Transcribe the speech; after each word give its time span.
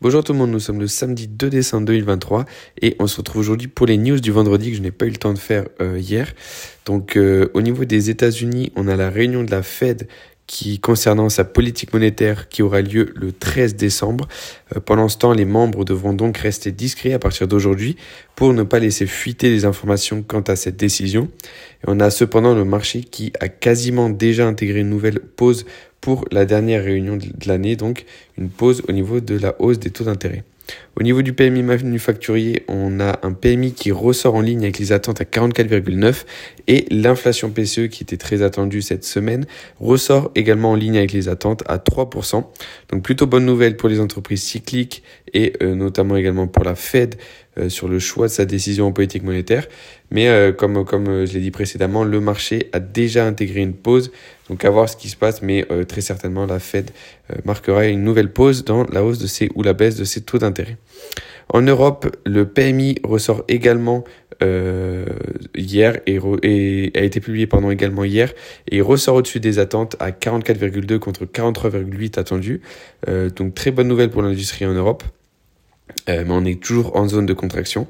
Bonjour 0.00 0.22
tout 0.22 0.32
le 0.32 0.38
monde, 0.38 0.52
nous 0.52 0.60
sommes 0.60 0.78
le 0.78 0.86
samedi 0.86 1.26
2 1.26 1.50
décembre 1.50 1.86
2023 1.86 2.44
et 2.82 2.94
on 3.00 3.08
se 3.08 3.16
retrouve 3.16 3.40
aujourd'hui 3.40 3.66
pour 3.66 3.84
les 3.84 3.96
news 3.96 4.20
du 4.20 4.30
vendredi 4.30 4.70
que 4.70 4.76
je 4.76 4.80
n'ai 4.80 4.92
pas 4.92 5.06
eu 5.06 5.10
le 5.10 5.16
temps 5.16 5.32
de 5.32 5.40
faire 5.40 5.64
euh, 5.80 5.98
hier. 5.98 6.32
Donc 6.86 7.16
euh, 7.16 7.50
au 7.52 7.62
niveau 7.62 7.84
des 7.84 8.08
États-Unis, 8.08 8.70
on 8.76 8.86
a 8.86 8.94
la 8.94 9.10
réunion 9.10 9.42
de 9.42 9.50
la 9.50 9.64
Fed 9.64 10.06
qui 10.46 10.78
concernant 10.78 11.28
sa 11.28 11.44
politique 11.44 11.92
monétaire 11.92 12.48
qui 12.48 12.62
aura 12.62 12.80
lieu 12.80 13.12
le 13.16 13.32
13 13.32 13.74
décembre. 13.74 14.28
Euh, 14.76 14.78
pendant 14.78 15.08
ce 15.08 15.18
temps, 15.18 15.32
les 15.32 15.44
membres 15.44 15.84
devront 15.84 16.12
donc 16.12 16.38
rester 16.38 16.70
discrets 16.70 17.12
à 17.12 17.18
partir 17.18 17.48
d'aujourd'hui 17.48 17.96
pour 18.36 18.52
ne 18.52 18.62
pas 18.62 18.78
laisser 18.78 19.06
fuiter 19.06 19.50
les 19.50 19.64
informations 19.64 20.22
quant 20.22 20.42
à 20.42 20.54
cette 20.54 20.76
décision. 20.76 21.28
On 21.88 21.98
a 21.98 22.10
cependant 22.10 22.54
le 22.54 22.64
marché 22.64 23.00
qui 23.00 23.32
a 23.40 23.48
quasiment 23.48 24.10
déjà 24.10 24.46
intégré 24.46 24.78
une 24.78 24.90
nouvelle 24.90 25.18
pause 25.18 25.66
pour 26.00 26.24
la 26.30 26.44
dernière 26.44 26.84
réunion 26.84 27.16
de 27.16 27.48
l'année, 27.48 27.76
donc 27.76 28.04
une 28.36 28.48
pause 28.48 28.82
au 28.88 28.92
niveau 28.92 29.20
de 29.20 29.38
la 29.38 29.54
hausse 29.60 29.78
des 29.78 29.90
taux 29.90 30.04
d'intérêt. 30.04 30.44
Au 30.98 31.02
niveau 31.02 31.22
du 31.22 31.32
PMI 31.32 31.62
manufacturier, 31.62 32.64
on 32.68 33.00
a 33.00 33.20
un 33.22 33.32
PMI 33.32 33.72
qui 33.72 33.92
ressort 33.92 34.34
en 34.34 34.40
ligne 34.40 34.64
avec 34.64 34.78
les 34.78 34.92
attentes 34.92 35.20
à 35.20 35.24
44,9 35.24 36.24
et 36.66 36.86
l'inflation 36.90 37.50
PCE 37.50 37.88
qui 37.88 38.02
était 38.02 38.16
très 38.16 38.42
attendue 38.42 38.82
cette 38.82 39.04
semaine 39.04 39.46
ressort 39.80 40.30
également 40.34 40.72
en 40.72 40.74
ligne 40.74 40.98
avec 40.98 41.12
les 41.12 41.28
attentes 41.28 41.62
à 41.66 41.78
3%. 41.78 42.44
Donc 42.90 43.02
plutôt 43.02 43.26
bonne 43.26 43.46
nouvelle 43.46 43.76
pour 43.76 43.88
les 43.88 44.00
entreprises 44.00 44.42
cycliques 44.42 45.02
et 45.32 45.52
euh, 45.62 45.74
notamment 45.74 46.16
également 46.16 46.46
pour 46.46 46.64
la 46.64 46.74
Fed 46.74 47.14
sur 47.68 47.88
le 47.88 47.98
choix 47.98 48.26
de 48.26 48.32
sa 48.32 48.44
décision 48.44 48.86
en 48.86 48.92
politique 48.92 49.22
monétaire. 49.22 49.66
Mais 50.10 50.28
euh, 50.28 50.52
comme, 50.52 50.84
comme 50.84 51.26
je 51.26 51.34
l'ai 51.34 51.40
dit 51.40 51.50
précédemment, 51.50 52.04
le 52.04 52.20
marché 52.20 52.68
a 52.72 52.80
déjà 52.80 53.26
intégré 53.26 53.60
une 53.60 53.74
pause. 53.74 54.10
Donc 54.48 54.64
à 54.64 54.70
voir 54.70 54.88
ce 54.88 54.96
qui 54.96 55.08
se 55.08 55.16
passe, 55.16 55.42
mais 55.42 55.66
très 55.86 56.00
certainement 56.00 56.46
la 56.46 56.58
Fed 56.58 56.90
marquera 57.44 57.84
une 57.86 58.02
nouvelle 58.02 58.32
pause 58.32 58.64
dans 58.64 58.84
la 58.84 59.04
hausse 59.04 59.18
de 59.18 59.26
ses 59.26 59.50
ou 59.54 59.62
la 59.62 59.74
baisse 59.74 59.96
de 59.96 60.04
ses 60.04 60.22
taux 60.22 60.38
d'intérêt. 60.38 60.78
En 61.50 61.62
Europe, 61.62 62.14
le 62.26 62.46
PMI 62.46 62.96
ressort 63.04 63.44
également 63.48 64.04
euh, 64.42 65.06
hier 65.56 65.98
et, 66.06 66.18
a 66.94 67.02
été 67.02 67.20
publié 67.20 67.46
pendant 67.46 67.70
également 67.70 68.04
hier 68.04 68.32
et 68.70 68.80
ressort 68.80 69.16
au-dessus 69.16 69.40
des 69.40 69.58
attentes 69.58 69.96
à 69.98 70.10
44,2 70.10 70.98
contre 70.98 71.24
43,8 71.24 72.18
attendus. 72.18 72.60
Euh, 73.08 73.30
donc 73.30 73.54
très 73.54 73.70
bonne 73.70 73.88
nouvelle 73.88 74.10
pour 74.10 74.22
l'industrie 74.22 74.66
en 74.66 74.74
Europe. 74.74 75.02
Euh, 76.08 76.24
mais 76.26 76.32
on 76.32 76.44
est 76.44 76.60
toujours 76.60 76.96
en 76.96 77.06
zone 77.08 77.26
de 77.26 77.32
contraction. 77.32 77.86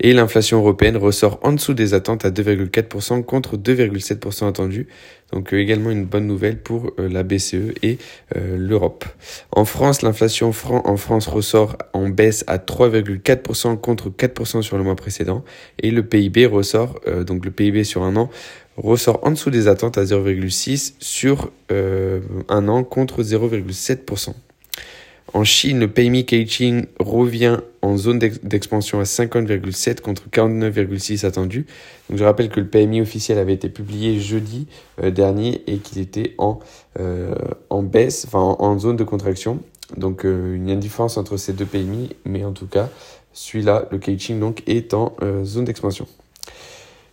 Et 0.00 0.12
l'inflation 0.12 0.58
européenne 0.58 0.96
ressort 0.96 1.38
en 1.42 1.52
dessous 1.52 1.74
des 1.74 1.94
attentes 1.94 2.24
à 2.24 2.30
2,4% 2.30 3.22
contre 3.24 3.56
2,7% 3.56 4.48
attendu. 4.48 4.88
Donc 5.32 5.52
euh, 5.52 5.58
également 5.58 5.90
une 5.90 6.04
bonne 6.04 6.26
nouvelle 6.26 6.58
pour 6.58 6.92
euh, 6.98 7.08
la 7.08 7.22
BCE 7.22 7.74
et 7.82 7.98
l'Europe. 8.34 9.04
En 9.52 9.64
France, 9.64 10.02
l'inflation 10.02 10.52
en 10.68 10.96
France 10.96 11.28
ressort 11.28 11.76
en 11.92 12.08
baisse 12.08 12.44
à 12.46 12.58
3,4% 12.58 13.78
contre 13.78 14.10
4% 14.10 14.62
sur 14.62 14.76
le 14.76 14.82
mois 14.82 14.96
précédent. 14.96 15.44
Et 15.78 15.90
le 15.90 16.04
PIB 16.04 16.46
ressort, 16.46 17.00
donc 17.26 17.44
le 17.44 17.50
PIB 17.50 17.84
sur 17.84 18.02
un 18.02 18.16
an, 18.16 18.28
ressort 18.76 19.20
en 19.22 19.30
dessous 19.30 19.50
des 19.50 19.68
attentes 19.68 19.98
à 19.98 20.04
0,6 20.04 20.94
sur 20.98 21.52
un 21.70 22.68
an 22.68 22.82
contre 22.82 23.22
0,7%. 23.22 24.34
En 25.34 25.42
Chine, 25.42 25.80
le 25.80 25.88
PMI 25.88 26.24
Caixin 26.24 26.82
revient 27.00 27.58
en 27.82 27.96
zone 27.96 28.20
d'expansion 28.20 29.00
à 29.00 29.02
50,7 29.02 30.00
contre 30.00 30.22
49,6 30.30 31.26
attendu. 31.26 31.66
Donc 32.08 32.20
je 32.20 32.24
rappelle 32.24 32.48
que 32.48 32.60
le 32.60 32.68
PMI 32.68 33.00
officiel 33.00 33.38
avait 33.38 33.52
été 33.52 33.68
publié 33.68 34.20
jeudi 34.20 34.68
euh, 35.02 35.10
dernier 35.10 35.64
et 35.66 35.78
qu'il 35.78 36.00
était 36.00 36.36
en, 36.38 36.60
euh, 37.00 37.34
en 37.68 37.82
baisse, 37.82 38.26
enfin 38.28 38.38
en, 38.38 38.78
zone 38.78 38.96
de 38.96 39.02
contraction. 39.02 39.58
Donc 39.96 40.24
euh, 40.24 40.56
il 40.56 40.68
y 40.68 40.70
a 40.70 40.74
une 40.74 40.80
différence 40.80 41.16
entre 41.16 41.36
ces 41.36 41.52
deux 41.52 41.66
PMI, 41.66 42.10
mais 42.24 42.44
en 42.44 42.52
tout 42.52 42.68
cas, 42.68 42.88
celui-là, 43.32 43.88
le 43.90 43.98
Caixin, 43.98 44.36
donc, 44.36 44.62
est 44.68 44.94
en 44.94 45.16
zone 45.42 45.64
d'expansion. 45.64 46.06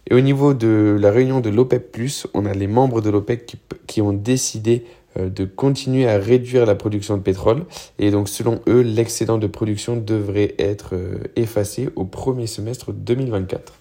Et 0.10 0.14
au 0.14 0.20
niveau 0.20 0.54
de 0.54 0.98
la 1.00 1.10
réunion 1.10 1.40
de 1.40 1.50
l'OPEP, 1.50 1.98
on 2.34 2.46
a 2.46 2.54
les 2.54 2.68
membres 2.68 3.02
de 3.02 3.10
l'OPEC 3.10 3.56
qui, 3.88 4.02
ont 4.02 4.14
décidé 4.14 4.86
de 5.18 5.46
continuer 5.46 6.08
à 6.08 6.18
réduire 6.18 6.66
la 6.66 6.76
production 6.76 7.18
de 7.18 7.22
pétrole. 7.22 7.66
Et 8.00 8.12
donc, 8.12 8.30
selon 8.30 8.62
eux, 8.68 8.82
l'excédent 8.82 9.38
de 9.38 9.48
production 9.48 9.98
devrait 9.98 10.56
être 10.58 10.96
euh, 10.96 11.20
effacé 11.36 11.90
au 11.96 12.06
premier 12.06 12.48
semestre 12.48 12.94
2024. 12.94 13.74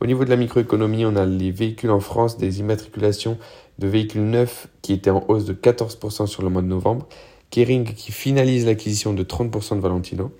Au 0.00 0.06
niveau 0.06 0.24
de 0.24 0.30
la 0.30 0.36
microéconomie, 0.36 1.04
on 1.04 1.16
a 1.16 1.26
les 1.26 1.50
véhicules 1.50 1.90
en 1.90 2.00
France, 2.00 2.38
des 2.38 2.60
immatriculations 2.60 3.38
de 3.78 3.86
véhicules 3.86 4.24
neufs 4.24 4.68
qui 4.82 4.92
étaient 4.92 5.10
en 5.10 5.24
hausse 5.28 5.44
de 5.44 5.52
14% 5.52 6.26
sur 6.26 6.42
le 6.42 6.48
mois 6.48 6.62
de 6.62 6.66
novembre. 6.66 7.06
Kering 7.50 7.84
qui 7.84 8.12
finalise 8.12 8.66
l'acquisition 8.66 9.12
de 9.12 9.22
30% 9.22 9.76
de 9.76 9.80
Valentino. 9.80 10.32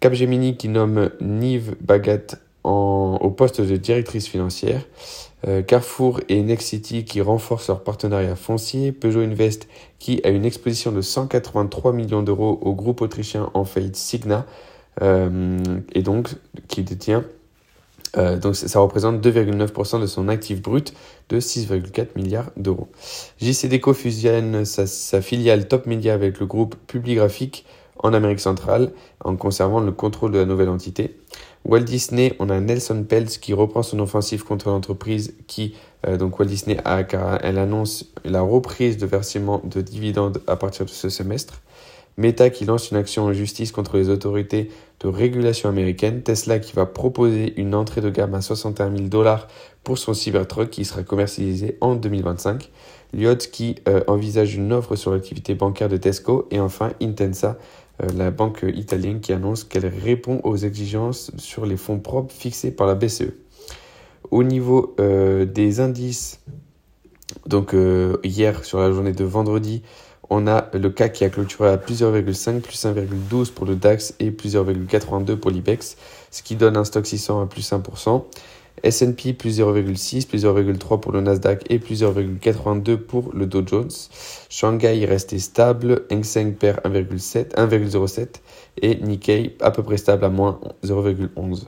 Capgemini 0.00 0.56
qui 0.56 0.68
nomme 0.68 1.10
Nive 1.20 1.76
Bagat 1.80 2.36
au 2.64 3.30
poste 3.30 3.60
de 3.60 3.76
directrice 3.76 4.26
financière. 4.26 4.80
Euh, 5.46 5.62
Carrefour 5.62 6.20
et 6.28 6.42
Nexity 6.42 7.04
qui 7.04 7.20
renforcent 7.20 7.68
leur 7.68 7.82
partenariat 7.82 8.34
foncier, 8.34 8.92
Peugeot 8.92 9.20
Invest 9.20 9.68
qui 9.98 10.20
a 10.24 10.30
une 10.30 10.46
exposition 10.46 10.90
de 10.90 11.02
183 11.02 11.92
millions 11.92 12.22
d'euros 12.22 12.58
au 12.62 12.72
groupe 12.72 13.02
autrichien 13.02 13.50
en 13.52 13.64
Signa 13.92 14.46
euh, 15.02 15.58
et 15.92 16.02
donc 16.02 16.30
qui 16.68 16.82
détient 16.82 17.24
euh, 18.16 18.38
donc 18.38 18.54
ça 18.54 18.78
représente 18.78 19.24
2,9% 19.26 20.00
de 20.00 20.06
son 20.06 20.28
actif 20.28 20.62
brut 20.62 20.94
de 21.30 21.40
6,4 21.40 22.08
milliards 22.14 22.52
d'euros. 22.56 22.88
JCDeco 23.40 23.92
fusionne 23.92 24.64
sa, 24.64 24.86
sa, 24.86 25.20
filiale 25.20 25.66
Top 25.66 25.86
Media 25.86 26.14
avec 26.14 26.38
le 26.38 26.46
groupe 26.46 26.76
Publigraphique 26.86 27.66
en 28.04 28.12
Amérique 28.12 28.38
centrale 28.38 28.92
en 29.24 29.34
conservant 29.34 29.80
le 29.80 29.90
contrôle 29.90 30.30
de 30.30 30.38
la 30.38 30.44
nouvelle 30.44 30.68
entité. 30.68 31.16
Walt 31.64 31.80
Disney, 31.80 32.36
on 32.38 32.50
a 32.50 32.60
Nelson 32.60 33.04
Peltz 33.08 33.38
qui 33.38 33.54
reprend 33.54 33.82
son 33.82 33.98
offensive 33.98 34.44
contre 34.44 34.68
l'entreprise 34.68 35.34
qui, 35.46 35.74
euh, 36.06 36.18
donc 36.18 36.38
Walt 36.38 36.46
Disney, 36.46 36.76
a, 36.84 37.00
elle 37.42 37.58
annonce 37.58 38.12
la 38.24 38.42
reprise 38.42 38.98
de 38.98 39.06
versement 39.06 39.62
de 39.64 39.80
dividendes 39.80 40.42
à 40.46 40.56
partir 40.56 40.84
de 40.84 40.90
ce 40.90 41.08
semestre. 41.08 41.62
Meta 42.16 42.50
qui 42.50 42.64
lance 42.64 42.90
une 42.90 42.96
action 42.96 43.24
en 43.24 43.32
justice 43.32 43.72
contre 43.72 43.96
les 43.96 44.08
autorités 44.08 44.70
de 45.00 45.08
régulation 45.08 45.68
américaines. 45.68 46.22
Tesla 46.22 46.58
qui 46.60 46.72
va 46.74 46.86
proposer 46.86 47.58
une 47.60 47.74
entrée 47.74 48.02
de 48.02 48.10
gamme 48.10 48.34
à 48.34 48.40
61 48.40 48.94
000 48.94 49.08
dollars 49.08 49.48
pour 49.82 49.98
son 49.98 50.14
Cybertruck 50.14 50.70
qui 50.70 50.84
sera 50.84 51.02
commercialisé 51.02 51.76
en 51.80 51.96
2025. 51.96 52.70
Lyot 53.14 53.36
qui 53.36 53.76
euh, 53.88 54.02
envisage 54.06 54.54
une 54.54 54.72
offre 54.72 54.94
sur 54.94 55.10
l'activité 55.10 55.54
bancaire 55.54 55.88
de 55.88 55.96
Tesco. 55.96 56.46
Et 56.52 56.60
enfin 56.60 56.92
Intensa 57.02 57.58
la 58.00 58.30
banque 58.30 58.64
italienne 58.74 59.20
qui 59.20 59.32
annonce 59.32 59.64
qu'elle 59.64 59.86
répond 59.86 60.40
aux 60.42 60.56
exigences 60.56 61.30
sur 61.36 61.64
les 61.64 61.76
fonds 61.76 62.00
propres 62.00 62.34
fixés 62.34 62.70
par 62.70 62.86
la 62.86 62.94
BCE. 62.94 63.32
Au 64.30 64.42
niveau 64.42 64.94
euh, 64.98 65.44
des 65.44 65.80
indices, 65.80 66.40
donc 67.46 67.74
euh, 67.74 68.16
hier 68.24 68.64
sur 68.64 68.78
la 68.80 68.90
journée 68.90 69.12
de 69.12 69.24
vendredi, 69.24 69.82
on 70.30 70.46
a 70.46 70.70
le 70.72 70.90
CAC 70.90 71.12
qui 71.12 71.24
a 71.24 71.28
clôturé 71.28 71.68
à 71.68 71.76
plus 71.76 72.02
0,5, 72.02 72.60
plus 72.60 72.84
1,12 72.84 73.52
pour 73.52 73.66
le 73.66 73.76
DAX 73.76 74.14
et 74.18 74.30
plus 74.30 74.56
0,82 74.56 75.36
pour 75.36 75.50
l'IBEX, 75.50 75.96
ce 76.30 76.42
qui 76.42 76.56
donne 76.56 76.76
un 76.76 76.84
stock 76.84 77.06
600 77.06 77.42
à 77.42 77.46
plus 77.46 77.70
1%. 77.70 78.24
S&P 78.82 79.32
plus 79.32 79.60
0,6, 79.60 80.26
plus 80.26 80.44
0,3 80.44 81.00
pour 81.00 81.12
le 81.12 81.20
Nasdaq 81.20 81.64
et 81.70 81.78
plus 81.78 82.02
0,82 82.02 82.96
pour 82.96 83.30
le 83.32 83.46
Dow 83.46 83.62
Jones. 83.66 83.90
Shanghai 84.50 85.00
est 85.00 85.06
resté 85.06 85.38
stable, 85.38 86.02
Hang 86.10 86.24
Seng 86.24 86.54
perd 86.54 86.80
1,07 86.84 88.26
et 88.82 88.96
Nikkei 88.96 89.56
à 89.60 89.70
peu 89.70 89.82
près 89.82 89.96
stable 89.96 90.24
à 90.24 90.28
moins 90.28 90.60
0,11. 90.84 91.62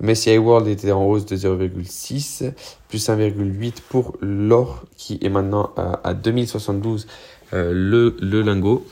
MSCI 0.00 0.38
World 0.38 0.68
était 0.68 0.92
en 0.92 1.04
hausse 1.04 1.26
de 1.26 1.36
0,6, 1.36 2.52
plus 2.88 3.08
1,8 3.08 3.74
pour 3.88 4.16
l'or 4.20 4.84
qui 4.96 5.18
est 5.20 5.28
maintenant 5.28 5.70
à, 5.76 6.14
2072 6.14 7.06
euh, 7.52 7.72
le, 7.74 8.16
le 8.20 8.42
lingot. 8.42 8.86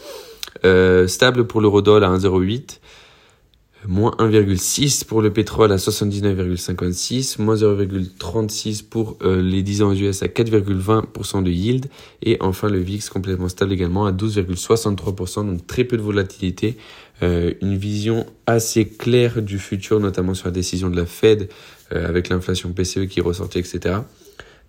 Euh, 0.64 1.06
stable 1.06 1.46
pour 1.46 1.60
l'eurodoll 1.60 2.04
à 2.04 2.08
1,08 2.10 2.80
moins 3.86 4.14
1,6 4.18 5.04
pour 5.04 5.22
le 5.22 5.32
pétrole 5.32 5.72
à 5.72 5.76
79,56, 5.76 7.40
moins 7.40 7.54
0,36 7.54 8.84
pour 8.84 9.16
euh, 9.22 9.40
les 9.42 9.62
10 9.62 9.82
ans 9.82 9.92
US 9.92 10.22
à 10.22 10.26
4,20% 10.26 11.42
de 11.42 11.50
yield, 11.50 11.86
et 12.22 12.36
enfin 12.40 12.68
le 12.68 12.78
VIX 12.78 13.08
complètement 13.08 13.48
stable 13.48 13.72
également 13.72 14.06
à 14.06 14.12
12,63%, 14.12 15.46
donc 15.46 15.66
très 15.66 15.84
peu 15.84 15.96
de 15.96 16.02
volatilité, 16.02 16.76
euh, 17.22 17.54
une 17.62 17.76
vision 17.76 18.26
assez 18.46 18.86
claire 18.86 19.40
du 19.40 19.58
futur, 19.58 19.98
notamment 20.00 20.34
sur 20.34 20.48
la 20.48 20.52
décision 20.52 20.90
de 20.90 20.96
la 20.96 21.06
Fed, 21.06 21.48
euh, 21.92 22.06
avec 22.06 22.28
l'inflation 22.28 22.72
PCE 22.72 23.06
qui 23.08 23.20
est 23.20 23.22
ressortie, 23.22 23.58
etc. 23.58 23.96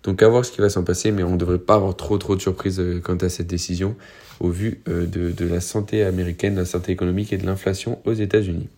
Donc 0.04 0.22
à 0.22 0.28
voir 0.28 0.44
ce 0.44 0.50
qui 0.50 0.60
va 0.60 0.68
s'en 0.68 0.84
passer, 0.84 1.12
mais 1.12 1.22
on 1.22 1.32
ne 1.32 1.36
devrait 1.36 1.58
pas 1.58 1.74
avoir 1.74 1.96
trop 1.96 2.18
trop 2.18 2.34
de 2.34 2.40
surprises 2.40 2.82
quant 3.04 3.16
à 3.16 3.28
cette 3.28 3.46
décision, 3.46 3.94
au 4.40 4.48
vu 4.48 4.80
de, 4.86 5.30
de 5.30 5.46
la 5.46 5.60
santé 5.60 6.02
américaine, 6.02 6.54
de 6.54 6.60
la 6.60 6.66
santé 6.66 6.90
économique 6.90 7.32
et 7.32 7.36
de 7.36 7.46
l'inflation 7.46 8.00
aux 8.04 8.12
États-Unis. 8.12 8.68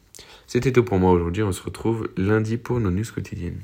C'était 0.46 0.72
tout 0.72 0.84
pour 0.84 0.98
moi 0.98 1.10
aujourd'hui. 1.12 1.42
On 1.42 1.52
se 1.52 1.62
retrouve 1.62 2.08
lundi 2.16 2.56
pour 2.56 2.80
nos 2.80 2.90
news 2.90 3.04
quotidiennes. 3.14 3.60